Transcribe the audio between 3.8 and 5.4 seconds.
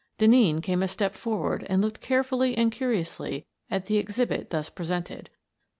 the exhibit thus presented.